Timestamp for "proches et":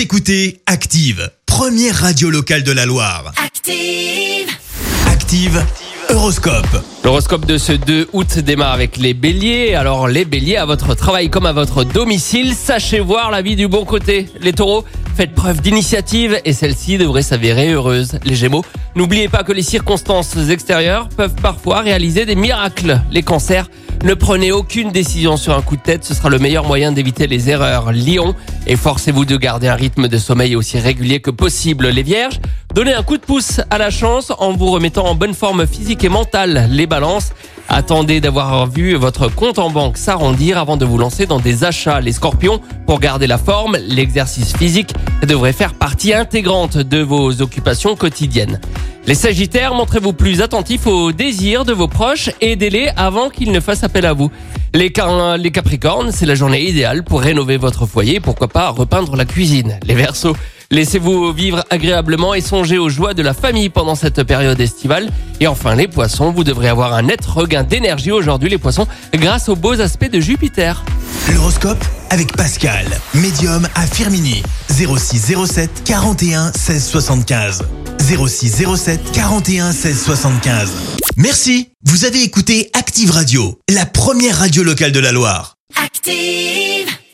51.88-52.52